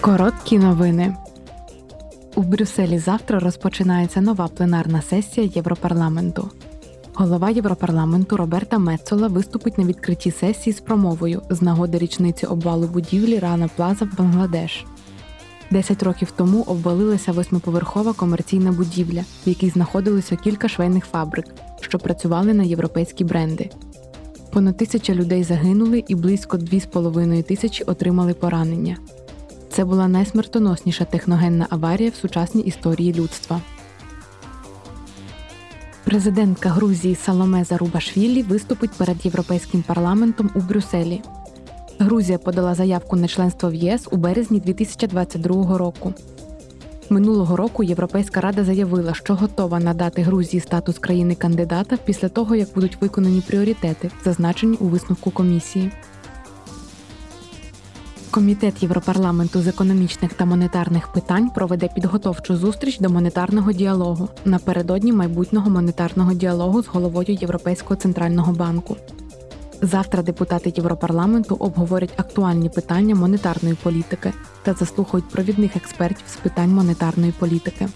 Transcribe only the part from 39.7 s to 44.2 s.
парламентом у Брюсселі. Грузія подала заявку на членство в ЄС у